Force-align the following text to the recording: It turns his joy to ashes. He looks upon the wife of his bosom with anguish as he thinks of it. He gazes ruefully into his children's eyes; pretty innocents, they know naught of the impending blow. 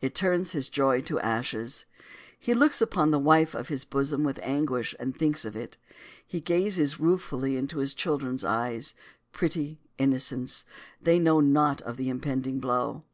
It 0.00 0.16
turns 0.16 0.50
his 0.50 0.68
joy 0.68 1.00
to 1.02 1.20
ashes. 1.20 1.84
He 2.40 2.54
looks 2.54 2.82
upon 2.82 3.12
the 3.12 3.20
wife 3.20 3.54
of 3.54 3.68
his 3.68 3.84
bosom 3.84 4.24
with 4.24 4.40
anguish 4.42 4.94
as 4.98 5.06
he 5.06 5.12
thinks 5.12 5.44
of 5.44 5.54
it. 5.54 5.78
He 6.26 6.40
gazes 6.40 6.98
ruefully 6.98 7.56
into 7.56 7.78
his 7.78 7.94
children's 7.94 8.42
eyes; 8.44 8.94
pretty 9.30 9.78
innocents, 9.96 10.64
they 11.00 11.20
know 11.20 11.38
naught 11.38 11.82
of 11.82 11.98
the 11.98 12.08
impending 12.08 12.58
blow. 12.58 13.04